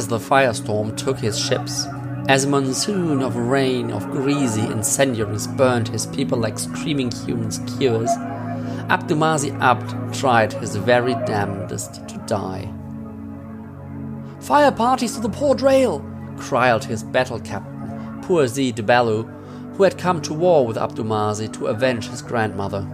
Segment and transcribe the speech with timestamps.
[0.00, 1.84] as the firestorm took his ships,
[2.26, 8.08] as a monsoon of rain of greasy incendiaries burned his people like screaming human skewers,
[8.88, 12.72] Abdumasi Abd tried his very damnedest to die.
[14.40, 16.02] Fire parties to the port rail!
[16.38, 19.28] cried his battle captain, poor Debalu,
[19.76, 22.86] who had come to war with Abdumasi to avenge his grandmother.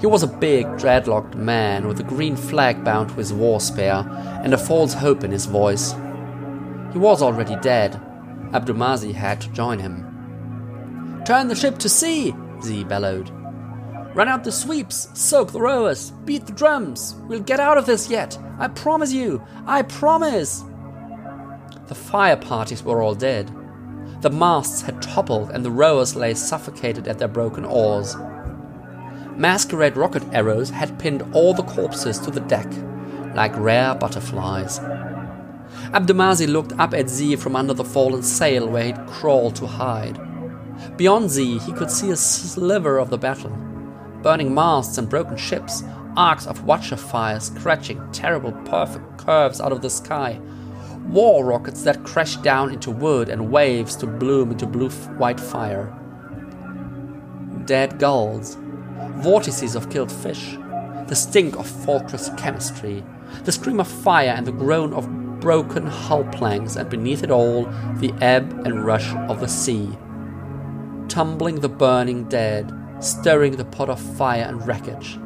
[0.00, 4.04] He was a big, dreadlocked man with a green flag bound to his war spear
[4.42, 5.92] and a false hope in his voice.
[6.92, 8.00] He was already dead.
[8.52, 11.22] Abdulmazi had to join him.
[11.26, 13.30] Turn the ship to sea, Z bellowed.
[14.14, 17.14] Run out the sweeps, soak the rowers, beat the drums.
[17.28, 18.38] We'll get out of this yet.
[18.58, 19.42] I promise you.
[19.66, 20.64] I promise.
[21.88, 23.54] The fire parties were all dead.
[24.22, 28.16] The masts had toppled and the rowers lay suffocated at their broken oars.
[29.40, 32.70] Masquerade rocket arrows had pinned all the corpses to the deck,
[33.34, 34.78] like rare butterflies.
[35.94, 40.20] Abdemazi looked up at Z from under the fallen sail where he'd crawled to hide.
[40.98, 43.56] Beyond Z, he could see a sliver of the battle
[44.22, 45.82] burning masts and broken ships,
[46.18, 50.38] arcs of watcher fire scratching terrible perfect curves out of the sky,
[51.08, 55.96] war rockets that crashed down into wood and waves to bloom into blue white fire.
[57.64, 58.58] Dead gulls,
[59.22, 60.56] vortices of killed fish,
[61.08, 63.04] the stink of fortress chemistry,
[63.44, 65.08] the scream of fire and the groan of
[65.40, 67.64] broken hull planks, and beneath it all,
[67.96, 69.88] the ebb and rush of the sea.
[71.08, 75.18] Tumbling the burning dead, stirring the pot of fire and wreckage.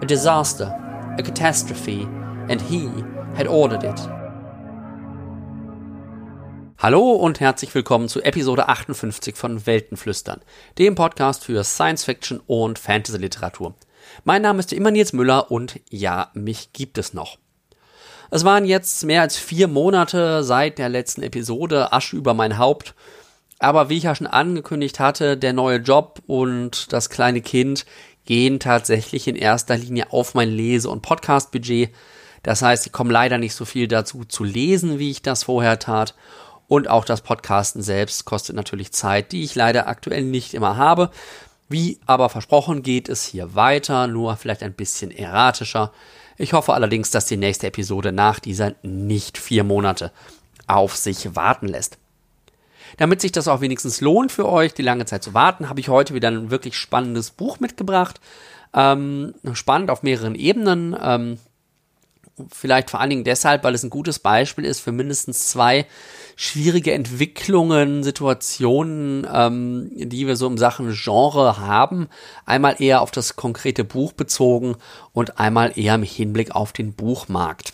[0.00, 0.72] A disaster,
[1.18, 2.02] a catastrophe,
[2.48, 2.88] and he
[3.34, 4.00] had ordered it.
[6.80, 10.42] Hallo und herzlich willkommen zu Episode 58 von Weltenflüstern,
[10.78, 13.74] dem Podcast für Science Fiction und Fantasy Literatur.
[14.22, 17.38] Mein Name ist immer Nils Müller und ja, mich gibt es noch.
[18.30, 22.94] Es waren jetzt mehr als vier Monate seit der letzten Episode Asche über mein Haupt.
[23.58, 27.86] Aber wie ich ja schon angekündigt hatte, der neue Job und das kleine Kind
[28.24, 31.92] gehen tatsächlich in erster Linie auf mein Lese- und Podcast-Budget.
[32.44, 35.80] Das heißt, ich komme leider nicht so viel dazu zu lesen, wie ich das vorher
[35.80, 36.14] tat.
[36.68, 41.10] Und auch das Podcasten selbst kostet natürlich Zeit, die ich leider aktuell nicht immer habe.
[41.68, 45.92] Wie aber versprochen geht es hier weiter, nur vielleicht ein bisschen erratischer.
[46.36, 50.12] Ich hoffe allerdings, dass die nächste Episode nach dieser nicht vier Monate
[50.66, 51.98] auf sich warten lässt.
[52.96, 55.88] Damit sich das auch wenigstens lohnt für euch, die lange Zeit zu warten, habe ich
[55.88, 58.20] heute wieder ein wirklich spannendes Buch mitgebracht.
[58.74, 60.96] Ähm, spannend auf mehreren Ebenen.
[61.00, 61.38] Ähm,
[62.52, 65.86] vielleicht vor allen Dingen deshalb, weil es ein gutes Beispiel ist für mindestens zwei
[66.36, 72.08] schwierige Entwicklungen, Situationen, ähm, die wir so im Sachen Genre haben.
[72.46, 74.76] Einmal eher auf das konkrete Buch bezogen
[75.12, 77.72] und einmal eher im Hinblick auf den Buchmarkt.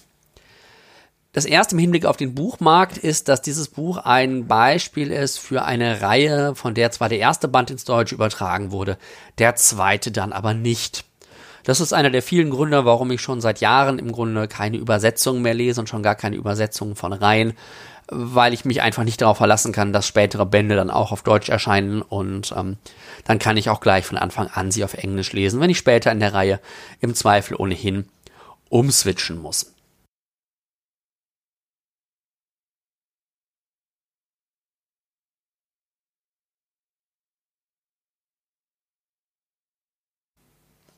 [1.35, 5.65] Das erste im Hinblick auf den Buchmarkt ist, dass dieses Buch ein Beispiel ist für
[5.65, 8.99] eine Reihe, von der zwar der erste Band ins Deutsche übertragen wurde,
[9.39, 11.05] der zweite dann aber nicht.
[11.65, 15.43] Das ist einer der vielen Gründe, warum ich schon seit Jahren im Grunde keine Übersetzungen
[15.43, 17.55] mehr lese und schon gar keine Übersetzungen von Reihen,
[18.09, 21.49] weil ich mich einfach nicht darauf verlassen kann, dass spätere Bände dann auch auf Deutsch
[21.49, 22.77] erscheinen und ähm,
[23.25, 26.13] dann kann ich auch gleich von Anfang an sie auf Englisch lesen, wenn ich später
[26.13, 26.61] in der Reihe
[27.01, 28.07] im Zweifel ohnehin
[28.69, 29.74] umswitchen muss.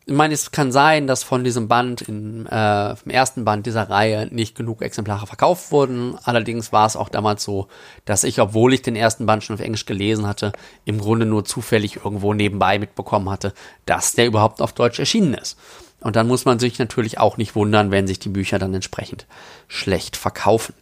[0.08, 3.90] Ich meine, es kann sein, dass von diesem Band, in, äh, im ersten Band dieser
[3.90, 6.16] Reihe nicht genug Exemplare verkauft wurden.
[6.22, 7.66] Allerdings war es auch damals so,
[8.04, 10.52] dass ich, obwohl ich den ersten Band schon auf Englisch gelesen hatte,
[10.84, 13.52] im Grunde nur zufällig irgendwo nebenbei mitbekommen hatte,
[13.84, 15.58] dass der überhaupt auf Deutsch erschienen ist.
[16.00, 19.26] Und dann muss man sich natürlich auch nicht wundern, wenn sich die Bücher dann entsprechend
[19.66, 20.72] schlecht verkaufen.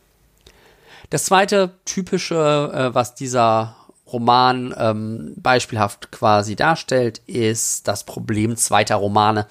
[1.09, 3.75] Das zweite typische, äh, was dieser
[4.15, 9.47] Roman ähm, beispielhaft quasi darstellt, ist das Problem zweiter Romane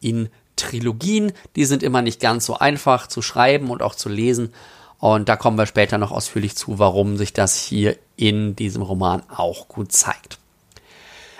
[0.00, 1.32] in Trilogien.
[1.56, 4.54] Die sind immer nicht ganz so einfach zu schreiben und auch zu lesen.
[5.00, 9.24] Und da kommen wir später noch ausführlich zu, warum sich das hier in diesem Roman
[9.28, 10.38] auch gut zeigt.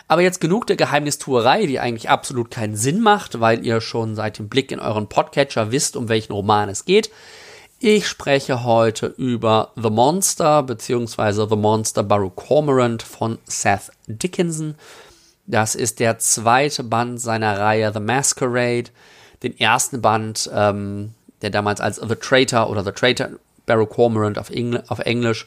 [0.09, 4.39] Aber jetzt genug der Geheimnistuerei, die eigentlich absolut keinen Sinn macht, weil ihr schon seit
[4.39, 7.11] dem Blick in euren Podcatcher wisst, um welchen Roman es geht.
[7.87, 11.47] Ich spreche heute über The Monster bzw.
[11.51, 14.75] The Monster Baruch Cormorant von Seth Dickinson.
[15.47, 18.85] Das ist der zweite Band seiner Reihe The Masquerade.
[19.43, 23.29] Den ersten Band, ähm, der damals als The Traitor oder The Traitor
[23.67, 25.47] Baruch Cormorant auf, Engl auf Englisch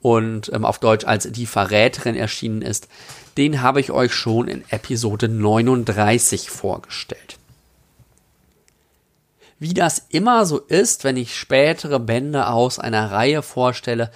[0.00, 2.88] und ähm, auf Deutsch als Die Verräterin erschienen ist,
[3.36, 7.36] den habe ich euch schon in Episode 39 vorgestellt.
[9.58, 14.10] Wie das immer so ist, wenn ich spätere Bände aus einer Reihe vorstelle,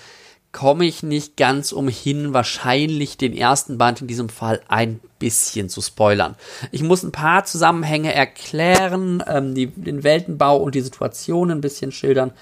[0.52, 5.80] komme ich nicht ganz umhin, wahrscheinlich den ersten Band in diesem Fall ein bisschen zu
[5.80, 6.34] spoilern.
[6.72, 11.92] Ich muss ein paar Zusammenhänge erklären, ähm, die, den Weltenbau und die Situation ein bisschen
[11.92, 12.32] schildern.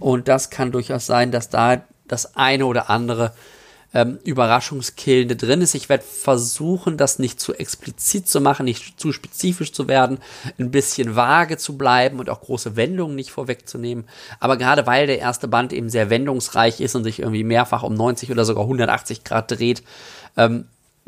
[0.00, 3.32] Und das kann durchaus sein, dass da das eine oder andere
[3.94, 5.74] ähm, Überraschungskillende drin ist.
[5.74, 10.18] Ich werde versuchen, das nicht zu explizit zu machen, nicht zu spezifisch zu werden,
[10.58, 14.04] ein bisschen vage zu bleiben und auch große Wendungen nicht vorwegzunehmen.
[14.40, 17.94] Aber gerade weil der erste Band eben sehr wendungsreich ist und sich irgendwie mehrfach um
[17.94, 19.82] 90 oder sogar 180 Grad dreht,
[20.36, 20.66] ähm,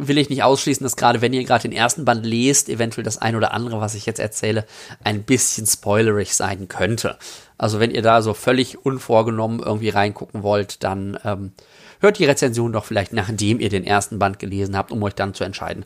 [0.09, 3.19] will ich nicht ausschließen, dass gerade wenn ihr gerade den ersten Band lest, eventuell das
[3.19, 4.67] ein oder andere, was ich jetzt erzähle,
[5.05, 7.19] ein bisschen spoilerig sein könnte.
[7.59, 11.53] Also wenn ihr da so völlig unvorgenommen irgendwie reingucken wollt, dann ähm,
[12.01, 15.35] hört die Rezension doch vielleicht nachdem ihr den ersten Band gelesen habt, um euch dann
[15.35, 15.85] zu entscheiden,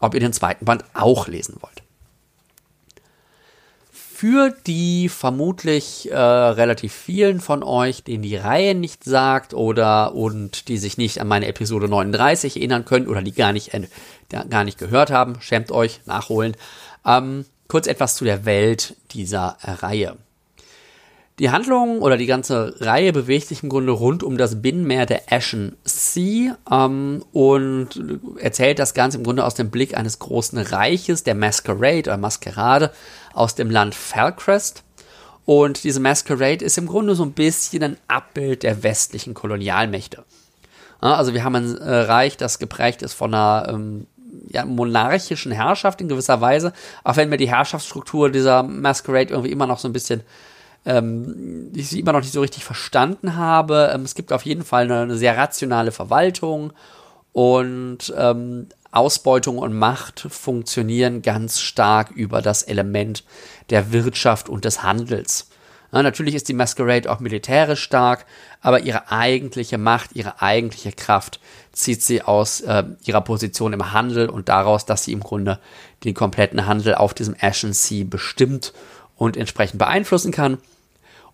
[0.00, 1.82] ob ihr den zweiten Band auch lesen wollt.
[3.90, 10.68] Für die vermutlich äh, relativ vielen von euch, denen die Reihe nicht sagt oder und
[10.68, 13.82] die sich nicht an meine Episode 39 erinnern können oder die gar nicht, äh,
[14.48, 16.56] gar nicht gehört haben, schämt euch, nachholen.
[17.04, 20.16] Ähm, kurz etwas zu der Welt dieser Reihe.
[21.40, 25.22] Die Handlung oder die ganze Reihe bewegt sich im Grunde rund um das Binnenmeer der
[25.32, 27.88] Ashen Sea ähm, und
[28.38, 32.92] erzählt das Ganze im Grunde aus dem Blick eines großen Reiches, der Masquerade oder Maskerade
[33.32, 34.84] aus dem Land Falcrest.
[35.44, 40.24] Und diese Masquerade ist im Grunde so ein bisschen ein Abbild der westlichen Kolonialmächte.
[41.02, 44.06] Ja, also wir haben ein äh, Reich, das geprägt ist von einer ähm,
[44.50, 46.72] ja, monarchischen Herrschaft in gewisser Weise,
[47.02, 50.22] auch wenn mir die Herrschaftsstruktur dieser Masquerade irgendwie immer noch so ein bisschen
[50.84, 53.90] ähm, ich sie immer noch nicht so richtig verstanden habe.
[53.94, 56.72] Ähm, es gibt auf jeden Fall eine, eine sehr rationale Verwaltung
[57.32, 63.24] und ähm, Ausbeutung und Macht funktionieren ganz stark über das Element
[63.70, 65.48] der Wirtschaft und des Handels.
[65.92, 68.26] Ja, natürlich ist die Masquerade auch militärisch stark,
[68.60, 71.40] aber ihre eigentliche Macht, ihre eigentliche Kraft
[71.72, 75.58] zieht sie aus äh, ihrer Position im Handel und daraus, dass sie im Grunde
[76.04, 78.72] den kompletten Handel auf diesem Ashen Sea bestimmt
[79.16, 80.58] und entsprechend beeinflussen kann.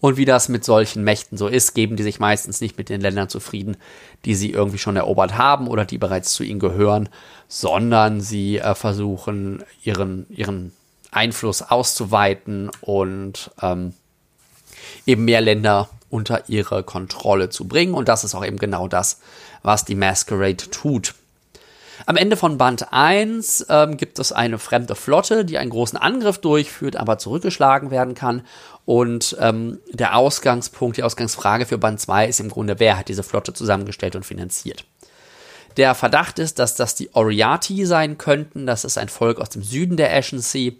[0.00, 3.00] Und wie das mit solchen Mächten so ist, geben die sich meistens nicht mit den
[3.00, 3.76] Ländern zufrieden,
[4.24, 7.08] die sie irgendwie schon erobert haben oder die bereits zu ihnen gehören,
[7.48, 10.72] sondern sie äh, versuchen, ihren, ihren
[11.10, 13.92] Einfluss auszuweiten und ähm,
[15.06, 17.94] eben mehr Länder unter ihre Kontrolle zu bringen.
[17.94, 19.20] Und das ist auch eben genau das,
[19.62, 21.14] was die Masquerade tut.
[22.06, 26.38] Am Ende von Band 1 ähm, gibt es eine fremde Flotte, die einen großen Angriff
[26.38, 28.42] durchführt, aber zurückgeschlagen werden kann.
[28.84, 33.22] Und ähm, der Ausgangspunkt, die Ausgangsfrage für Band 2 ist im Grunde, wer hat diese
[33.22, 34.84] Flotte zusammengestellt und finanziert?
[35.76, 38.66] Der Verdacht ist, dass das die Oriati sein könnten.
[38.66, 40.72] Das ist ein Volk aus dem Süden der Ashen Sea.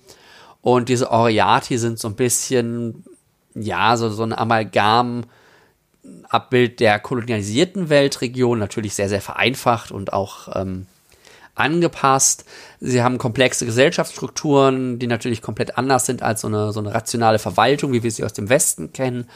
[0.63, 3.05] Und diese Oriati sind so ein bisschen,
[3.55, 5.25] ja, so, so ein Amalgam,
[6.29, 10.87] Abbild der kolonialisierten Weltregion, natürlich sehr, sehr vereinfacht und auch ähm,
[11.61, 12.45] angepasst.
[12.81, 17.39] Sie haben komplexe Gesellschaftsstrukturen, die natürlich komplett anders sind als so eine, so eine rationale
[17.39, 19.29] Verwaltung, wie wir sie aus dem Westen kennen.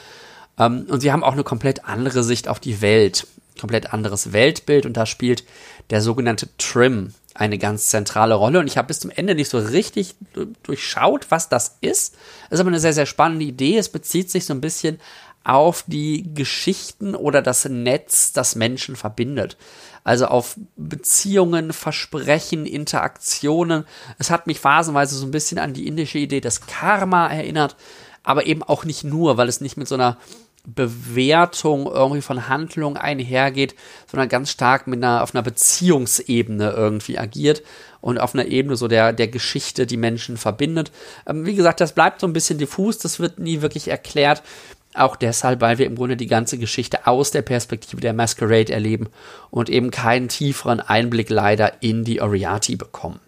[0.58, 3.26] Ähm, und sie haben auch eine komplett andere Sicht auf die Welt,
[3.60, 5.44] komplett anderes Weltbild und da spielt
[5.90, 9.58] der sogenannte Trim eine ganz zentrale Rolle und ich habe bis zum Ende nicht so
[9.58, 10.14] richtig
[10.62, 12.14] durchschaut, was das ist.
[12.48, 13.76] Das ist aber eine sehr, sehr spannende Idee.
[13.76, 15.00] Es bezieht sich so ein bisschen
[15.42, 19.56] auf die Geschichten oder das Netz, das Menschen verbindet.
[20.04, 23.84] Also auf Beziehungen, Versprechen, Interaktionen.
[24.18, 27.74] Es hat mich phasenweise so ein bisschen an die indische Idee des Karma erinnert,
[28.22, 30.18] aber eben auch nicht nur, weil es nicht mit so einer
[30.66, 33.74] Bewertung irgendwie von Handlungen einhergeht,
[34.10, 37.62] sondern ganz stark mit einer, auf einer Beziehungsebene irgendwie agiert
[38.00, 40.90] und auf einer Ebene so der, der Geschichte, die Menschen verbindet.
[41.26, 44.42] Ähm, wie gesagt, das bleibt so ein bisschen diffus, das wird nie wirklich erklärt.
[44.94, 49.08] Auch deshalb, weil wir im Grunde die ganze Geschichte aus der Perspektive der Masquerade erleben
[49.50, 53.18] und eben keinen tieferen Einblick leider in die Oriati bekommen.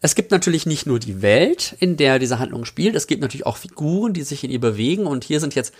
[0.00, 3.46] Es gibt natürlich nicht nur die Welt, in der diese Handlung spielt, es gibt natürlich
[3.46, 5.74] auch Figuren, die sich in ihr bewegen und hier sind jetzt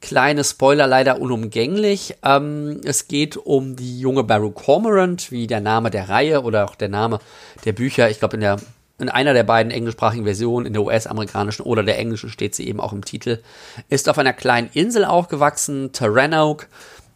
[0.00, 2.16] kleine Spoiler leider unumgänglich.
[2.24, 6.74] Ähm, es geht um die junge Baru Cormorant, wie der Name der Reihe oder auch
[6.74, 7.20] der Name
[7.64, 8.56] der Bücher, ich glaube in der
[9.00, 12.80] in einer der beiden englischsprachigen Versionen, in der US-amerikanischen oder der englischen steht sie eben
[12.80, 13.40] auch im Titel,
[13.88, 16.66] ist auf einer kleinen Insel aufgewachsen, Terranoke,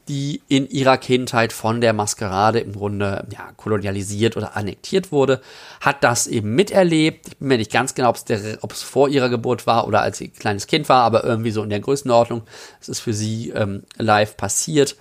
[0.08, 5.40] die in ihrer Kindheit von der Maskerade im Grunde ja, kolonialisiert oder annektiert wurde,
[5.80, 7.28] hat das eben miterlebt.
[7.28, 10.28] Ich bin mir nicht ganz genau, ob es vor ihrer Geburt war oder als sie
[10.28, 12.42] kleines Kind war, aber irgendwie so in der Größenordnung.
[12.80, 14.96] Es ist für sie ähm, live passiert.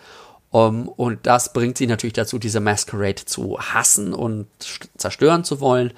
[0.51, 4.45] Um, und das bringt sie natürlich dazu, diese Masquerade zu hassen und
[4.95, 5.93] zerstören zu wollen.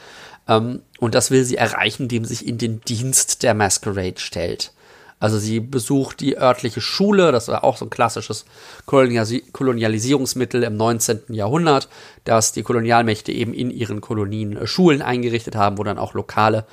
[0.47, 4.71] Ähm, und das will sie erreichen, indem sie sich in den Dienst der Masquerade stellt.
[5.19, 8.45] Also sie besucht die örtliche Schule, das war auch so ein klassisches
[8.85, 11.21] Kolonialisierungsmittel im 19.
[11.29, 11.87] Jahrhundert,
[12.25, 16.65] dass die Kolonialmächte eben in ihren Kolonien äh, Schulen eingerichtet haben, wo dann auch lokale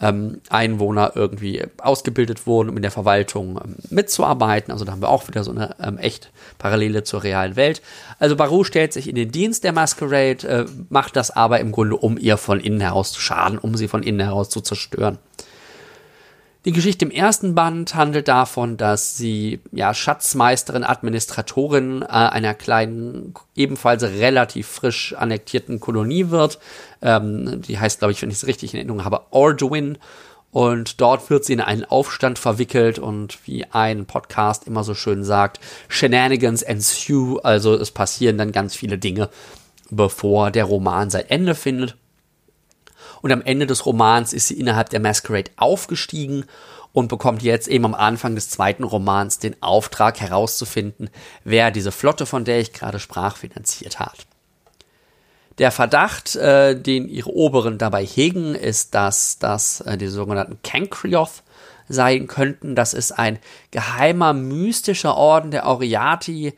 [0.00, 4.72] ähm, Einwohner irgendwie ausgebildet wurden, um in der Verwaltung ähm, mitzuarbeiten.
[4.72, 7.80] Also da haben wir auch wieder so eine ähm, echt Parallele zur realen Welt.
[8.18, 11.96] Also Baru stellt sich in den Dienst der Masquerade, äh, macht das aber im Grunde,
[11.96, 15.18] um ihr von innen heraus zu schaden, um sie von innen heraus zu zerstören.
[16.66, 23.34] Die Geschichte im ersten Band handelt davon, dass sie ja Schatzmeisterin, Administratorin äh, einer kleinen,
[23.54, 26.58] ebenfalls relativ frisch annektierten Kolonie wird.
[27.02, 29.96] Ähm, die heißt, glaube ich, wenn ich es richtig in Erinnerung habe, Orduin.
[30.50, 35.22] Und dort wird sie in einen Aufstand verwickelt und wie ein Podcast immer so schön
[35.22, 39.28] sagt, Shenanigans ensue, also es passieren dann ganz viele Dinge,
[39.88, 41.96] bevor der Roman sein Ende findet.
[43.22, 46.44] Und am Ende des Romans ist sie innerhalb der Masquerade aufgestiegen
[46.92, 51.10] und bekommt jetzt eben am Anfang des zweiten Romans den Auftrag herauszufinden,
[51.44, 54.26] wer diese Flotte, von der ich gerade sprach, finanziert hat.
[55.58, 61.42] Der Verdacht, äh, den ihre Oberen dabei hegen, ist, dass das äh, die sogenannten Cankrioth
[61.88, 62.74] sein könnten.
[62.74, 63.38] Das ist ein
[63.70, 66.54] geheimer, mystischer Orden der Oriati,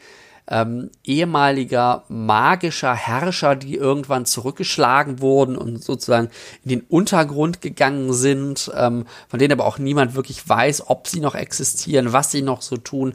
[0.51, 6.31] ähm, ehemaliger magischer Herrscher, die irgendwann zurückgeschlagen wurden und sozusagen
[6.65, 11.21] in den Untergrund gegangen sind, ähm, von denen aber auch niemand wirklich weiß, ob sie
[11.21, 13.15] noch existieren, was sie noch so tun.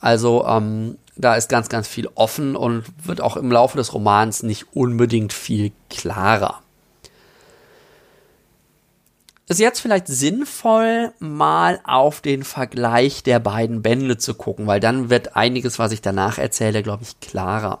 [0.00, 4.42] Also ähm, da ist ganz, ganz viel offen und wird auch im Laufe des Romans
[4.42, 6.63] nicht unbedingt viel klarer
[9.46, 15.10] ist jetzt vielleicht sinnvoll, mal auf den Vergleich der beiden Bände zu gucken, weil dann
[15.10, 17.80] wird einiges, was ich danach erzähle, glaube ich, klarer.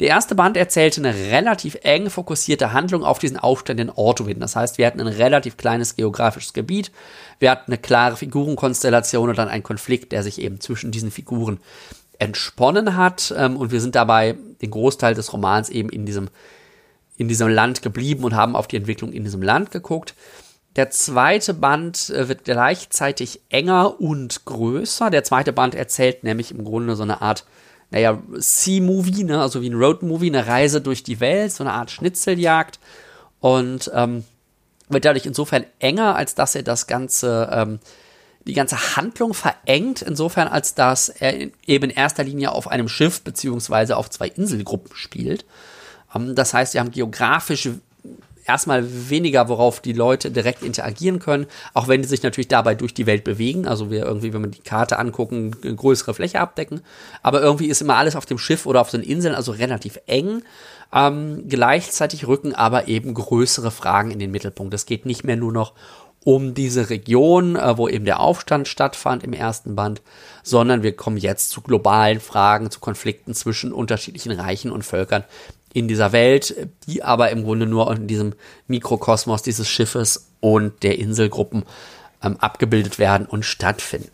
[0.00, 4.40] Der erste Band erzählte eine relativ eng fokussierte Handlung auf diesen Aufstand in Ortowin.
[4.40, 6.90] Das heißt, wir hatten ein relativ kleines geografisches Gebiet,
[7.38, 11.60] wir hatten eine klare Figurenkonstellation und dann einen Konflikt, der sich eben zwischen diesen Figuren
[12.18, 13.32] entsponnen hat.
[13.36, 16.28] Ähm, und wir sind dabei den Großteil des Romans eben in diesem,
[17.16, 20.14] in diesem Land geblieben und haben auf die Entwicklung in diesem Land geguckt.
[20.76, 25.10] Der zweite Band äh, wird gleichzeitig enger und größer.
[25.10, 27.44] Der zweite Band erzählt nämlich im Grunde so eine Art,
[27.90, 29.40] naja, Sea-Movie, ne?
[29.40, 32.80] also wie ein Road-Movie, eine Reise durch die Welt, so eine Art Schnitzeljagd.
[33.40, 34.24] Und ähm,
[34.88, 37.78] wird dadurch insofern enger, als dass er das Ganze, ähm,
[38.46, 42.88] die ganze Handlung verengt, insofern als dass er in, eben in erster Linie auf einem
[42.88, 45.44] Schiff beziehungsweise auf zwei Inselgruppen spielt.
[46.14, 47.68] Ähm, das heißt, wir haben geografisch
[48.46, 52.94] erstmal weniger, worauf die Leute direkt interagieren können, auch wenn die sich natürlich dabei durch
[52.94, 53.66] die Welt bewegen.
[53.66, 56.82] Also wir irgendwie, wenn wir die Karte angucken, eine größere Fläche abdecken.
[57.22, 60.42] Aber irgendwie ist immer alles auf dem Schiff oder auf den Inseln, also relativ eng.
[60.92, 64.74] Ähm, gleichzeitig rücken aber eben größere Fragen in den Mittelpunkt.
[64.74, 65.72] Es geht nicht mehr nur noch
[66.24, 70.02] um diese Region, äh, wo eben der Aufstand stattfand im ersten Band,
[70.42, 75.24] sondern wir kommen jetzt zu globalen Fragen, zu Konflikten zwischen unterschiedlichen Reichen und Völkern,
[75.74, 76.54] in dieser Welt,
[76.86, 78.34] die aber im Grunde nur in diesem
[78.68, 81.64] Mikrokosmos dieses Schiffes und der Inselgruppen
[82.22, 84.10] ähm, abgebildet werden und stattfinden.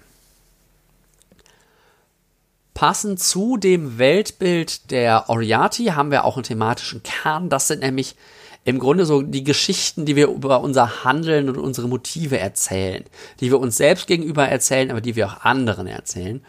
[2.73, 7.51] Passend zu dem Weltbild der Oriati haben wir auch einen thematischen Kern.
[7.51, 8.17] Das sind nämlich
[8.65, 13.05] im Grunde so die Geschichten, die wir über unser Handeln und unsere Motive erzählen,
[13.41, 16.43] die wir uns selbst gegenüber erzählen, aber die wir auch anderen erzählen.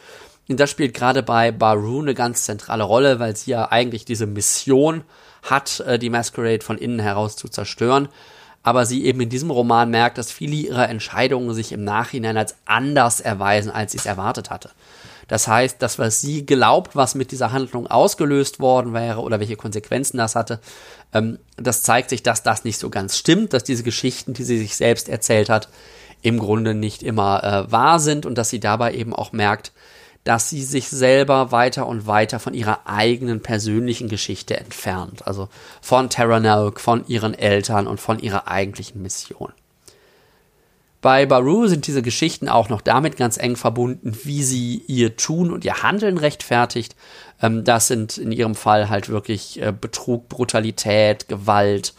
[0.51, 4.25] Und das spielt gerade bei Baru eine ganz zentrale Rolle, weil sie ja eigentlich diese
[4.25, 5.03] Mission
[5.43, 8.09] hat, äh, die Masquerade von innen heraus zu zerstören.
[8.61, 12.55] Aber sie eben in diesem Roman merkt, dass viele ihrer Entscheidungen sich im Nachhinein als
[12.65, 14.69] anders erweisen, als sie es erwartet hatte.
[15.29, 19.55] Das heißt, das, was sie glaubt, was mit dieser Handlung ausgelöst worden wäre oder welche
[19.55, 20.59] Konsequenzen das hatte,
[21.13, 24.59] ähm, das zeigt sich, dass das nicht so ganz stimmt, dass diese Geschichten, die sie
[24.59, 25.69] sich selbst erzählt hat,
[26.21, 29.71] im Grunde nicht immer äh, wahr sind und dass sie dabei eben auch merkt,
[30.23, 35.27] dass sie sich selber weiter und weiter von ihrer eigenen persönlichen Geschichte entfernt.
[35.27, 35.49] Also
[35.81, 39.51] von Terranelk, von ihren Eltern und von ihrer eigentlichen Mission.
[41.01, 45.51] Bei Baru sind diese Geschichten auch noch damit ganz eng verbunden, wie sie ihr Tun
[45.51, 46.95] und ihr Handeln rechtfertigt.
[47.41, 51.95] Ähm, das sind in ihrem Fall halt wirklich äh, Betrug, Brutalität, Gewalt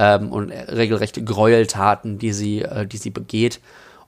[0.00, 3.60] ähm, und regelrechte Gräueltaten, die sie, äh, die sie begeht.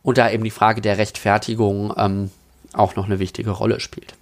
[0.03, 2.31] Und da eben die Frage der Rechtfertigung ähm,
[2.73, 4.15] auch noch eine wichtige Rolle spielt.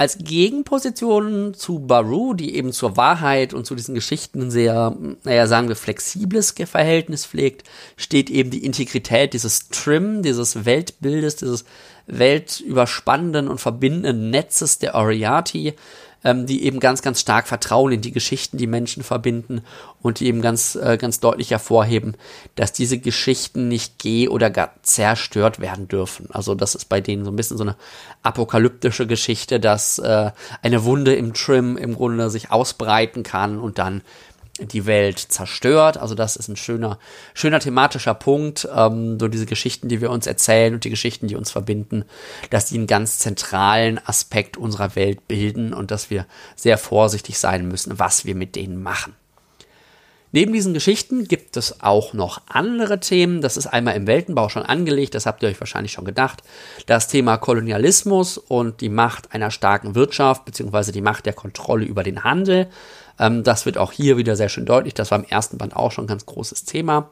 [0.00, 5.68] Als Gegenposition zu Baru, die eben zur Wahrheit und zu diesen Geschichten sehr, naja, sagen
[5.68, 7.68] wir, flexibles Verhältnis pflegt,
[7.98, 11.66] steht eben die Integrität dieses Trim, dieses Weltbildes, dieses
[12.06, 15.74] weltüberspannenden und verbindenden Netzes der Oriati,
[16.24, 19.62] ähm, die eben ganz, ganz stark Vertrauen in die Geschichten, die Menschen verbinden
[20.02, 22.16] und die eben ganz, äh, ganz deutlich hervorheben,
[22.54, 26.28] dass diese Geschichten nicht geh oder gar zerstört werden dürfen.
[26.30, 27.76] Also das ist bei denen so ein bisschen so eine
[28.22, 30.30] apokalyptische Geschichte, dass äh,
[30.62, 34.02] eine Wunde im Trim im Grunde sich ausbreiten kann und dann
[34.66, 35.96] die Welt zerstört.
[35.96, 36.98] Also das ist ein schöner,
[37.34, 38.68] schöner thematischer Punkt.
[38.74, 42.04] Ähm, so diese Geschichten, die wir uns erzählen und die Geschichten, die uns verbinden,
[42.50, 46.26] dass die einen ganz zentralen Aspekt unserer Welt bilden und dass wir
[46.56, 49.14] sehr vorsichtig sein müssen, was wir mit denen machen.
[50.32, 53.40] Neben diesen Geschichten gibt es auch noch andere Themen.
[53.40, 56.44] Das ist einmal im Weltenbau schon angelegt, das habt ihr euch wahrscheinlich schon gedacht.
[56.86, 62.04] Das Thema Kolonialismus und die Macht einer starken Wirtschaft beziehungsweise die Macht der Kontrolle über
[62.04, 62.68] den Handel.
[63.20, 64.94] Ähm, das wird auch hier wieder sehr schön deutlich.
[64.94, 67.10] Das war im ersten Band auch schon ein ganz großes Thema.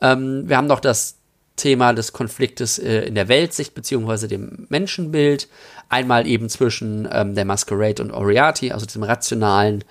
[0.00, 1.18] Ähm, wir haben noch das
[1.56, 5.48] Thema des Konfliktes äh, in der Weltsicht beziehungsweise dem Menschenbild.
[5.88, 9.84] Einmal eben zwischen ähm, der Masquerade und Oriati, also diesem rationalen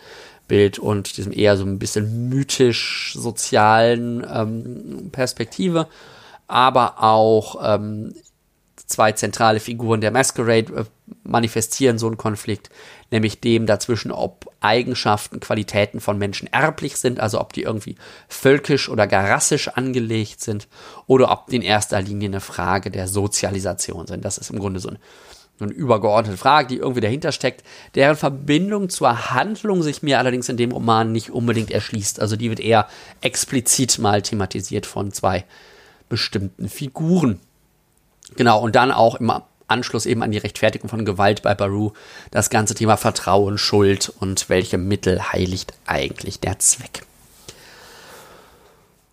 [0.47, 5.87] Bild und diesem eher so ein bisschen mythisch-sozialen ähm, Perspektive,
[6.47, 8.13] aber auch ähm,
[8.85, 10.85] zwei zentrale Figuren der Masquerade äh,
[11.23, 12.69] manifestieren so einen Konflikt,
[13.12, 17.95] nämlich dem dazwischen, ob Eigenschaften, Qualitäten von Menschen erblich sind, also ob die irgendwie
[18.27, 20.67] völkisch oder gar rassisch angelegt sind,
[21.07, 24.25] oder ob die in erster Linie eine Frage der Sozialisation sind.
[24.25, 25.00] Das ist im Grunde so ein
[25.59, 27.63] eine übergeordnete Frage, die irgendwie dahinter steckt,
[27.95, 32.19] deren Verbindung zur Handlung sich mir allerdings in dem Roman nicht unbedingt erschließt.
[32.19, 32.88] Also die wird eher
[33.21, 35.45] explizit mal thematisiert von zwei
[36.09, 37.39] bestimmten Figuren.
[38.35, 39.31] Genau, und dann auch im
[39.67, 41.91] Anschluss eben an die Rechtfertigung von Gewalt bei Baru
[42.31, 47.04] das ganze Thema Vertrauen, Schuld und welche Mittel heiligt eigentlich der Zweck.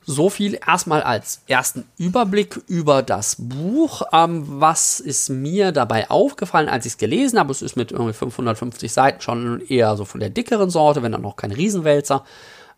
[0.05, 4.03] So viel erstmal als ersten Überblick über das Buch.
[4.13, 7.53] Ähm, was ist mir dabei aufgefallen, als ich es gelesen habe?
[7.53, 11.23] Es ist mit irgendwie 550 Seiten schon eher so von der dickeren Sorte, wenn dann
[11.23, 12.25] noch kein Riesenwälzer.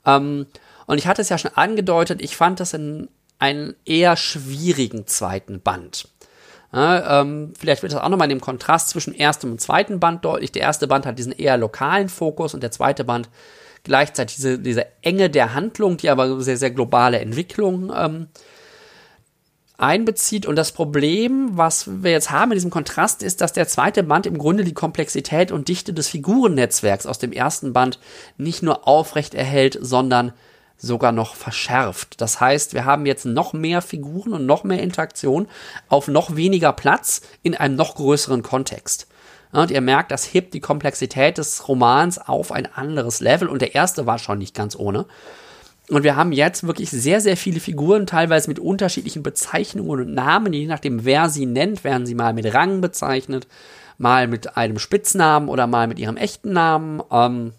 [0.05, 0.47] Ähm,
[0.87, 3.09] und ich hatte es ja schon angedeutet, ich fand das in
[3.39, 6.09] einen eher schwierigen zweiten Band.
[6.75, 10.25] Ja, ähm, vielleicht wird das auch nochmal in dem Kontrast zwischen erstem und zweiten Band
[10.25, 10.51] deutlich.
[10.51, 13.29] Der erste Band hat diesen eher lokalen Fokus und der zweite Band
[13.85, 18.27] gleichzeitig diese, diese Enge der Handlung, die aber sehr, sehr globale Entwicklung ähm,
[19.77, 20.47] einbezieht.
[20.47, 24.27] Und das Problem, was wir jetzt haben in diesem Kontrast, ist, dass der zweite Band
[24.27, 28.01] im Grunde die Komplexität und Dichte des Figurennetzwerks aus dem ersten Band
[28.37, 30.33] nicht nur aufrecht erhält, sondern
[30.77, 32.21] sogar noch verschärft.
[32.21, 35.49] Das heißt, wir haben jetzt noch mehr Figuren und noch mehr Interaktion
[35.89, 39.07] auf noch weniger Platz in einem noch größeren Kontext.
[39.53, 43.49] Und ihr merkt, das hebt die Komplexität des Romans auf ein anderes Level.
[43.49, 45.07] Und der erste war schon nicht ganz ohne.
[45.91, 50.53] Und wir haben jetzt wirklich sehr, sehr viele Figuren, teilweise mit unterschiedlichen Bezeichnungen und Namen.
[50.53, 53.47] Je nachdem, wer sie nennt, werden sie mal mit Rang bezeichnet,
[53.97, 57.03] mal mit einem Spitznamen oder mal mit ihrem echten Namen.
[57.13, 57.53] Ähm,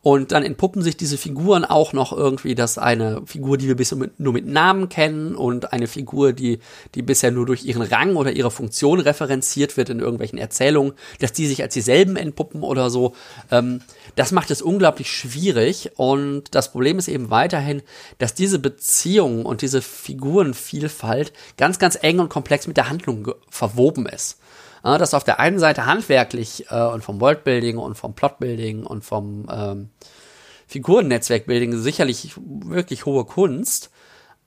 [0.00, 3.98] und dann entpuppen sich diese Figuren auch noch irgendwie, dass eine Figur, die wir bisher
[3.98, 6.60] mit, nur mit Namen kennen und eine Figur, die,
[6.94, 11.32] die bisher nur durch ihren Rang oder ihre Funktion referenziert wird in irgendwelchen Erzählungen, dass
[11.32, 13.14] die sich als dieselben entpuppen oder so.
[13.50, 13.80] Ähm,
[14.14, 15.90] das macht es unglaublich schwierig.
[15.96, 17.82] Und das Problem ist eben weiterhin,
[18.18, 24.06] dass diese Beziehungen und diese Figurenvielfalt ganz, ganz eng und komplex mit der Handlung verwoben
[24.06, 24.38] ist
[24.82, 29.46] dass auf der einen Seite handwerklich äh, und vom Worldbuilding und vom Plotbuilding und vom
[29.50, 29.90] ähm,
[30.66, 33.90] Figurennetzwerkbuilding sicherlich wirklich hohe Kunst,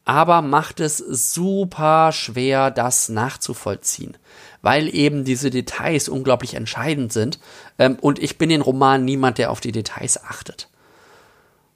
[0.05, 4.17] aber macht es super schwer, das nachzuvollziehen,
[4.61, 7.39] weil eben diese Details unglaublich entscheidend sind.
[7.77, 10.69] Ähm, und ich bin in Roman niemand, der auf die Details achtet.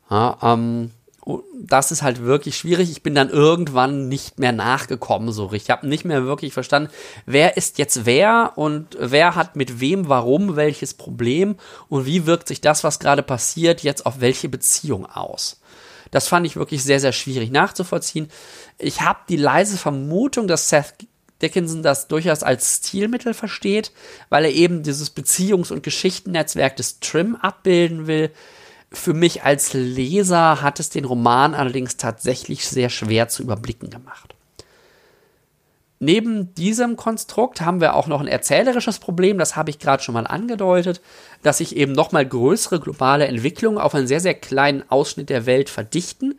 [0.09, 0.91] Ja, ähm,
[1.59, 2.91] das ist halt wirklich schwierig.
[2.91, 5.67] Ich bin dann irgendwann nicht mehr nachgekommen so richtig.
[5.67, 6.91] Ich habe nicht mehr wirklich verstanden,
[7.25, 11.55] wer ist jetzt wer und wer hat mit wem, warum, welches Problem
[11.89, 15.61] und wie wirkt sich das, was gerade passiert, jetzt auf welche Beziehung aus.
[16.11, 18.29] Das fand ich wirklich sehr, sehr schwierig nachzuvollziehen.
[18.77, 20.93] Ich habe die leise Vermutung, dass Seth
[21.41, 23.91] Dickinson das durchaus als Stilmittel versteht,
[24.29, 28.31] weil er eben dieses Beziehungs- und Geschichtennetzwerk des Trim abbilden will
[28.95, 34.35] für mich als Leser hat es den Roman allerdings tatsächlich sehr schwer zu überblicken gemacht.
[35.99, 40.13] Neben diesem Konstrukt haben wir auch noch ein erzählerisches Problem, das habe ich gerade schon
[40.13, 41.01] mal angedeutet,
[41.41, 45.69] dass sich eben nochmal größere globale Entwicklungen auf einen sehr, sehr kleinen Ausschnitt der Welt
[45.69, 46.37] verdichten.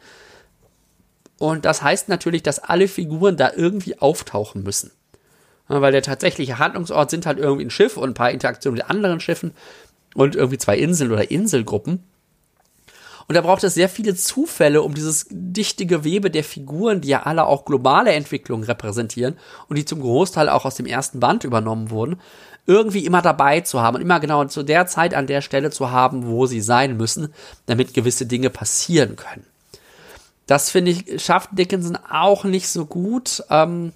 [1.38, 4.90] Und das heißt natürlich, dass alle Figuren da irgendwie auftauchen müssen.
[5.69, 9.21] Weil der tatsächliche Handlungsort sind halt irgendwie ein Schiff und ein paar Interaktionen mit anderen
[9.21, 9.53] Schiffen
[10.14, 12.05] und irgendwie zwei Inseln oder Inselgruppen.
[13.28, 17.24] Und da braucht es sehr viele Zufälle, um dieses dichte Gewebe der Figuren, die ja
[17.24, 19.36] alle auch globale Entwicklungen repräsentieren
[19.68, 22.20] und die zum Großteil auch aus dem ersten Band übernommen wurden,
[22.66, 25.90] irgendwie immer dabei zu haben und immer genau zu der Zeit an der Stelle zu
[25.90, 27.32] haben, wo sie sein müssen,
[27.66, 29.44] damit gewisse Dinge passieren können.
[30.46, 33.42] Das finde ich, schafft Dickinson auch nicht so gut.
[33.50, 33.92] Ähm,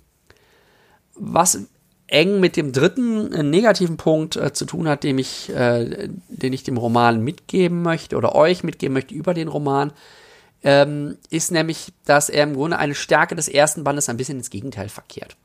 [1.15, 1.67] was
[2.11, 6.53] eng mit dem dritten äh, negativen Punkt äh, zu tun hat, dem ich, äh, den
[6.53, 9.93] ich dem Roman mitgeben möchte oder euch mitgeben möchte über den Roman,
[10.63, 14.51] ähm, ist nämlich, dass er im Grunde eine Stärke des ersten Bandes ein bisschen ins
[14.51, 15.37] Gegenteil verkehrt.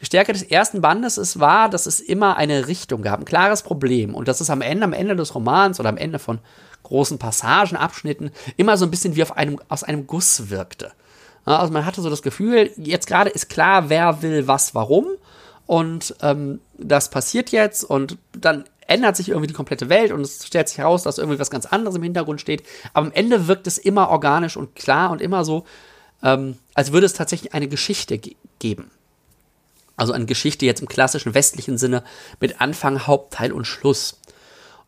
[0.00, 3.62] Die Stärke des ersten Bandes ist war, dass es immer eine Richtung gab, ein klares
[3.62, 6.40] Problem und dass es am Ende, am Ende des Romans oder am Ende von
[6.82, 10.92] großen Passagen, Abschnitten immer so ein bisschen wie auf einem, aus einem Guss wirkte.
[11.44, 15.06] Also man hatte so das Gefühl, jetzt gerade ist klar, wer will was, warum
[15.68, 20.46] und ähm, das passiert jetzt und dann ändert sich irgendwie die komplette Welt und es
[20.46, 22.62] stellt sich heraus, dass irgendwie was ganz anderes im Hintergrund steht.
[22.94, 25.66] Aber am Ende wirkt es immer organisch und klar und immer so,
[26.22, 28.90] ähm, als würde es tatsächlich eine Geschichte ge geben.
[29.98, 32.02] Also eine Geschichte jetzt im klassischen westlichen Sinne
[32.40, 34.18] mit Anfang, Hauptteil und Schluss.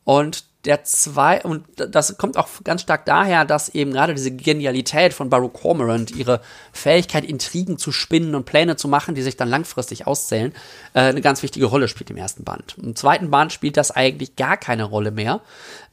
[0.05, 5.15] Und der zwei, und das kommt auch ganz stark daher, dass eben gerade diese Genialität
[5.15, 6.43] von Baruch Cormorant, ihre
[6.73, 10.53] Fähigkeit, Intrigen zu spinnen und Pläne zu machen, die sich dann langfristig auszählen,
[10.93, 12.77] äh, eine ganz wichtige Rolle spielt im ersten Band.
[12.83, 15.41] Im zweiten Band spielt das eigentlich gar keine Rolle mehr.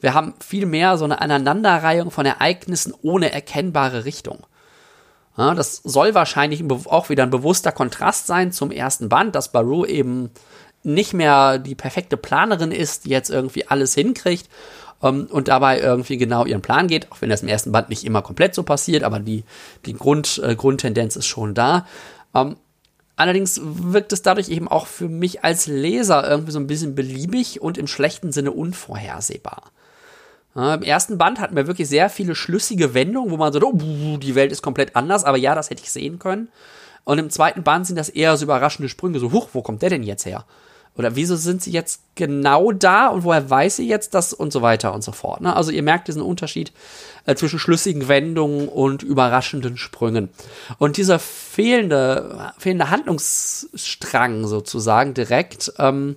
[0.00, 4.46] Wir haben viel mehr so eine Aneinanderreihung von Ereignissen ohne erkennbare Richtung.
[5.38, 9.86] Ja, das soll wahrscheinlich auch wieder ein bewusster Kontrast sein zum ersten Band, dass Baru
[9.86, 10.30] eben
[10.82, 14.48] nicht mehr die perfekte Planerin ist, die jetzt irgendwie alles hinkriegt
[15.02, 18.04] ähm, und dabei irgendwie genau ihren Plan geht, auch wenn das im ersten Band nicht
[18.04, 19.44] immer komplett so passiert, aber die,
[19.86, 21.86] die Grund, äh, Grundtendenz ist schon da.
[22.34, 22.56] Ähm,
[23.16, 27.60] allerdings wirkt es dadurch eben auch für mich als Leser irgendwie so ein bisschen beliebig
[27.60, 29.70] und im schlechten Sinne unvorhersehbar.
[30.54, 34.34] Im ersten Band hatten wir wirklich sehr viele schlüssige Wendungen, wo man so, oh, die
[34.34, 36.48] Welt ist komplett anders, aber ja, das hätte ich sehen können.
[37.04, 39.90] Und im zweiten Band sind das eher so überraschende Sprünge, so, huch, wo kommt der
[39.90, 40.44] denn jetzt her?
[40.98, 44.62] Oder wieso sind sie jetzt genau da und woher weiß sie jetzt das und so
[44.62, 45.40] weiter und so fort.
[45.40, 45.54] Ne?
[45.54, 46.72] Also ihr merkt diesen Unterschied
[47.24, 50.28] äh, zwischen schlüssigen Wendungen und überraschenden Sprüngen.
[50.78, 56.16] Und dieser fehlende, fehlende Handlungsstrang sozusagen direkt, ähm,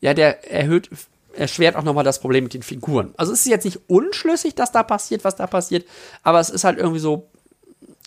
[0.00, 0.90] ja, der erhöht,
[1.34, 3.14] erschwert auch nochmal das Problem mit den Figuren.
[3.16, 5.86] Also es ist jetzt nicht unschlüssig, dass da passiert, was da passiert,
[6.24, 7.28] aber es ist halt irgendwie so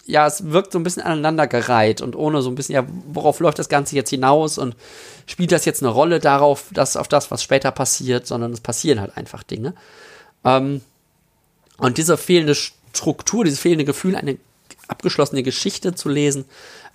[0.06, 3.58] ja, es wirkt so ein bisschen aneinandergereiht und ohne so ein bisschen, ja, worauf läuft
[3.58, 4.76] das Ganze jetzt hinaus und
[5.26, 9.02] spielt das jetzt eine Rolle darauf, dass auf das, was später passiert, sondern es passieren
[9.02, 9.74] halt einfach Dinge.
[10.44, 10.82] Ähm,
[11.78, 14.38] und diese fehlende Struktur, dieses fehlende Gefühl, eine
[14.88, 16.46] abgeschlossene Geschichte zu lesen,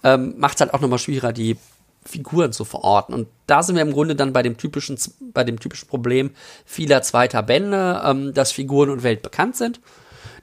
[0.05, 1.57] ähm, macht es halt auch nochmal schwieriger, die
[2.05, 3.13] Figuren zu verorten.
[3.13, 4.97] Und da sind wir im Grunde dann bei dem typischen,
[5.35, 6.31] bei dem typischen Problem
[6.65, 9.81] vieler zweiter Bände, ähm, dass Figuren und Welt bekannt sind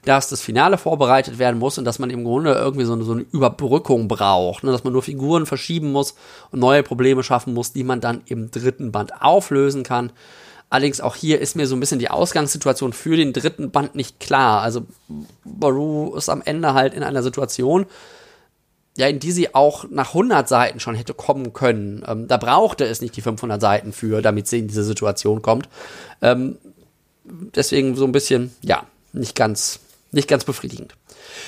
[0.04, 3.12] dass das Finale vorbereitet werden muss und dass man im Grunde irgendwie so eine, so
[3.12, 4.72] eine Überbrückung braucht, ne?
[4.72, 6.14] dass man nur Figuren verschieben muss
[6.50, 10.12] und neue Probleme schaffen muss, die man dann im dritten Band auflösen kann.
[10.70, 14.20] Allerdings auch hier ist mir so ein bisschen die Ausgangssituation für den dritten Band nicht
[14.20, 14.60] klar.
[14.60, 14.82] Also
[15.44, 17.86] Baru ist am Ende halt in einer Situation,
[18.96, 22.04] ja, in die sie auch nach 100 Seiten schon hätte kommen können.
[22.06, 25.68] Ähm, da brauchte es nicht die 500 Seiten für, damit sie in diese Situation kommt.
[26.20, 26.58] Ähm,
[27.24, 30.94] deswegen so ein bisschen, ja, nicht ganz nicht ganz befriedigend.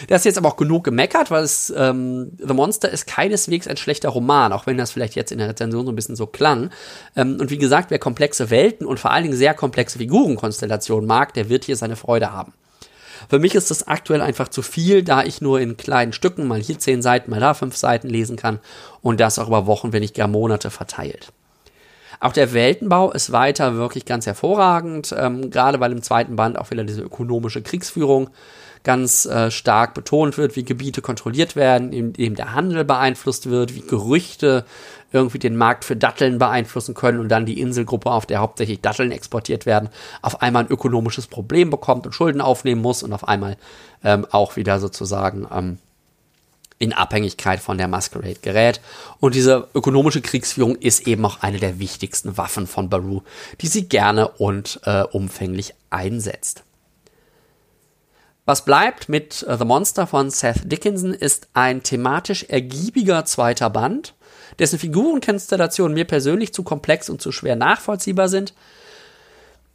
[0.09, 3.77] Das ist jetzt aber auch genug gemeckert, weil es, ähm, The Monster ist keineswegs ein
[3.77, 6.71] schlechter Roman, auch wenn das vielleicht jetzt in der Rezension so ein bisschen so klang.
[7.17, 11.33] Ähm, und wie gesagt, wer komplexe Welten und vor allen Dingen sehr komplexe Figurenkonstellationen mag,
[11.35, 12.53] der wird hier seine Freude haben.
[13.29, 16.61] Für mich ist das aktuell einfach zu viel, da ich nur in kleinen Stücken, mal
[16.61, 18.61] hier zehn Seiten, mal da fünf Seiten lesen kann
[19.03, 21.33] und das auch über Wochen, wenn nicht gar Monate verteilt.
[22.21, 26.71] Auch der Weltenbau ist weiter wirklich ganz hervorragend, ähm, gerade weil im zweiten Band auch
[26.71, 28.29] wieder diese ökonomische Kriegsführung
[28.83, 33.81] ganz äh, stark betont wird, wie Gebiete kontrolliert werden, indem der Handel beeinflusst wird, wie
[33.81, 34.65] Gerüchte
[35.13, 39.13] irgendwie den Markt für Datteln beeinflussen können und dann die Inselgruppe, auf der hauptsächlich Datteln
[39.13, 39.89] exportiert werden,
[40.23, 43.57] auf einmal ein ökonomisches Problem bekommt und Schulden aufnehmen muss und auf einmal
[44.05, 45.79] ähm, auch wieder sozusagen ähm,
[46.81, 48.81] in Abhängigkeit von der Masquerade gerät.
[49.21, 53.23] Und diese ökonomische Kriegsführung ist eben auch eine der wichtigsten Waffen von Baru,
[53.61, 56.65] die sie gerne und äh, umfänglich einsetzt.
[58.47, 64.15] Was bleibt mit uh, The Monster von Seth Dickinson ist ein thematisch ergiebiger zweiter Band,
[64.59, 68.55] dessen Figurenkonstellationen mir persönlich zu komplex und zu schwer nachvollziehbar sind.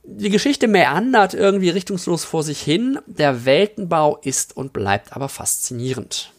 [0.04, 6.32] Die Geschichte meandert irgendwie richtungslos vor sich hin, der Weltenbau ist und bleibt aber faszinierend.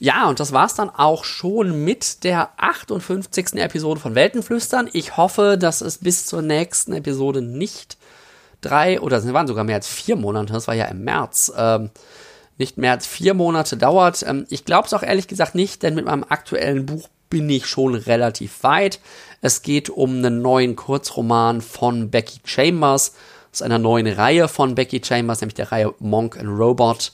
[0.00, 3.54] Ja, und das war's dann auch schon mit der 58.
[3.54, 4.88] Episode von Weltenflüstern.
[4.92, 7.98] Ich hoffe, dass es bis zur nächsten Episode nicht
[8.60, 11.90] drei oder es waren sogar mehr als vier Monate, das war ja im März, ähm,
[12.58, 14.24] nicht mehr als vier Monate dauert.
[14.26, 17.66] Ähm, ich glaube es auch ehrlich gesagt nicht, denn mit meinem aktuellen Buch bin ich
[17.66, 19.00] schon relativ weit.
[19.40, 23.14] Es geht um einen neuen Kurzroman von Becky Chambers,
[23.52, 27.12] aus einer neuen Reihe von Becky Chambers, nämlich der Reihe Monk and Robot.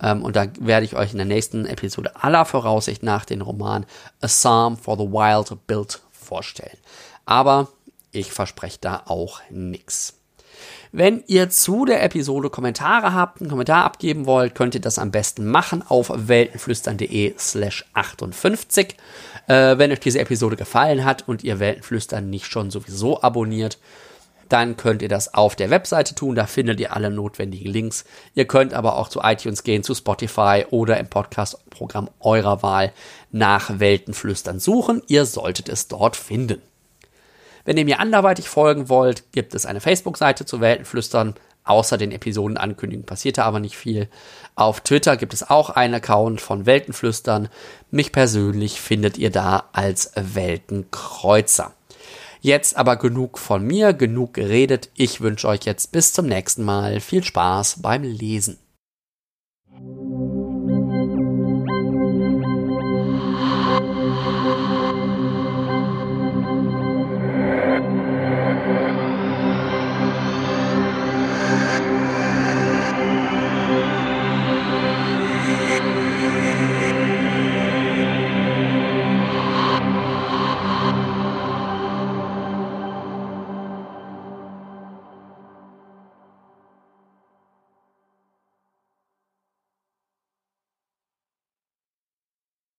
[0.00, 3.86] Ähm, und da werde ich euch in der nächsten Episode aller Voraussicht nach den Roman
[4.20, 6.78] A Psalm for the Wild Build vorstellen.
[7.26, 7.68] Aber
[8.12, 10.14] ich verspreche da auch nichts.
[10.92, 15.10] Wenn ihr zu der Episode Kommentare habt, einen Kommentar abgeben wollt, könnt ihr das am
[15.10, 18.94] besten machen auf weltenflüstern.de slash 58.
[19.48, 23.78] Äh, wenn euch diese Episode gefallen hat und ihr Weltenflüstern nicht schon sowieso abonniert,
[24.48, 26.34] dann könnt ihr das auf der Webseite tun.
[26.34, 28.04] Da findet ihr alle notwendigen Links.
[28.34, 32.92] Ihr könnt aber auch zu iTunes gehen, zu Spotify oder im Podcast-Programm eurer Wahl
[33.32, 35.02] nach Weltenflüstern suchen.
[35.06, 36.62] Ihr solltet es dort finden.
[37.64, 41.34] Wenn ihr mir anderweitig folgen wollt, gibt es eine Facebook-Seite zu Weltenflüstern.
[41.64, 44.08] Außer den Episodenankündigungen passierte aber nicht viel.
[44.54, 47.48] Auf Twitter gibt es auch einen Account von Weltenflüstern.
[47.90, 51.72] Mich persönlich findet ihr da als Weltenkreuzer.
[52.44, 54.90] Jetzt aber genug von mir, genug geredet.
[54.94, 58.58] Ich wünsche euch jetzt bis zum nächsten Mal viel Spaß beim Lesen.